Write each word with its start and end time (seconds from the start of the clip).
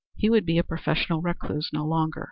He 0.15 0.31
would 0.31 0.47
be 0.47 0.57
a 0.57 0.63
professional 0.63 1.21
recluse 1.21 1.69
no 1.71 1.85
longer. 1.85 2.19